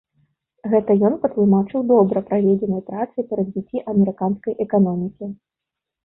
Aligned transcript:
Гэта 0.71 0.91
ён 1.09 1.17
патлумачыў 1.25 1.83
добра 1.91 2.23
праведзенай 2.29 2.81
працай 2.87 3.25
па 3.33 3.39
развіцці 3.41 3.83
амерыканскай 3.93 4.53
эканомікі. 4.67 5.29